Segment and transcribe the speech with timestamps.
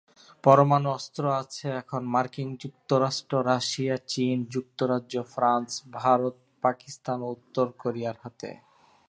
[0.43, 6.35] পরমাণু অস্ত্র আছে এখন মার্কিন যুক্তরাষ্ট্র, রাশিয়া, চীন, যুক্তরাজ্য, ফ্রান্স, ভারত,
[6.63, 8.49] পাকিস্তান ও উত্তর কোরিয়ার হাতে।